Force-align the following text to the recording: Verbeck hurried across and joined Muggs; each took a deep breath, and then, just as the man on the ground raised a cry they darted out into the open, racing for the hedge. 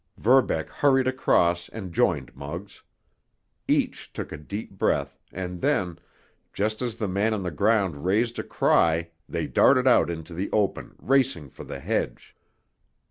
Verbeck 0.17 0.67
hurried 0.69 1.05
across 1.07 1.69
and 1.69 1.93
joined 1.93 2.35
Muggs; 2.35 2.81
each 3.67 4.11
took 4.11 4.31
a 4.31 4.37
deep 4.37 4.71
breath, 4.71 5.19
and 5.31 5.61
then, 5.61 5.99
just 6.53 6.81
as 6.81 6.95
the 6.95 7.07
man 7.07 7.35
on 7.35 7.43
the 7.43 7.51
ground 7.51 8.03
raised 8.03 8.39
a 8.39 8.43
cry 8.43 9.11
they 9.29 9.45
darted 9.45 9.85
out 9.85 10.09
into 10.09 10.33
the 10.33 10.49
open, 10.51 10.95
racing 10.99 11.51
for 11.51 11.63
the 11.65 11.79
hedge. 11.79 12.35